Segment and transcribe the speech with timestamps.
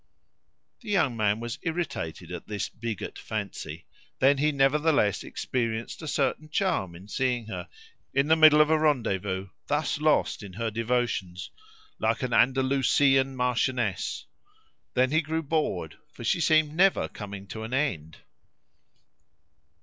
[0.79, 3.85] The young man was irritated at this bigot fancy;
[4.17, 7.69] then he nevertheless experienced a certain charm in seeing her,
[8.11, 11.51] in the middle of a rendezvous, thus lost in her devotions,
[11.99, 14.25] like an Andalusian marchioness;
[14.95, 18.17] then he grew bored, for she seemed never coming to an end.